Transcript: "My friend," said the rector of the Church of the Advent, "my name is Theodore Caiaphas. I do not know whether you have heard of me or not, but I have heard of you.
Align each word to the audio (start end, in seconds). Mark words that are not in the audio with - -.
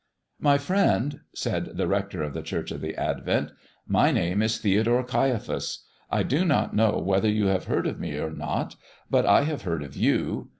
"My 0.39 0.57
friend," 0.57 1.19
said 1.35 1.77
the 1.77 1.87
rector 1.87 2.23
of 2.23 2.33
the 2.33 2.41
Church 2.41 2.71
of 2.71 2.81
the 2.81 2.95
Advent, 2.95 3.51
"my 3.85 4.09
name 4.09 4.41
is 4.41 4.57
Theodore 4.57 5.03
Caiaphas. 5.03 5.85
I 6.09 6.23
do 6.23 6.43
not 6.43 6.75
know 6.75 6.97
whether 6.97 7.29
you 7.29 7.45
have 7.45 7.65
heard 7.65 7.85
of 7.85 7.99
me 7.99 8.17
or 8.17 8.31
not, 8.31 8.75
but 9.11 9.27
I 9.27 9.43
have 9.43 9.61
heard 9.61 9.83
of 9.83 9.95
you. 9.95 10.49